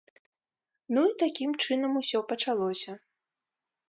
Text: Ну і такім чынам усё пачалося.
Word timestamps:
Ну 0.97 1.03
і 1.09 1.11
такім 1.23 1.51
чынам 1.65 1.99
усё 2.01 2.19
пачалося. 2.31 2.91